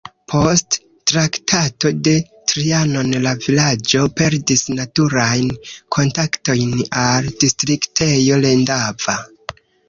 [0.31, 0.75] Post
[1.09, 2.13] Traktato de
[2.51, 5.53] Trianon la vilaĝo perdis naturajn
[5.99, 9.17] kontaktojn al distriktejo Lendava.